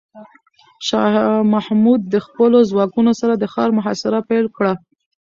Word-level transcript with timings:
شاه 0.87 1.13
محمود 1.53 2.01
د 2.13 2.15
خپلو 2.25 2.57
ځواکونو 2.71 3.11
سره 3.21 3.33
د 3.37 3.43
ښار 3.53 3.69
محاصره 3.77 4.19
پیل 4.29 4.45
کړه. 4.57 4.73